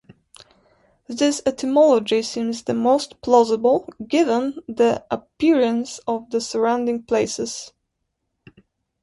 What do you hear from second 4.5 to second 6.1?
the appearance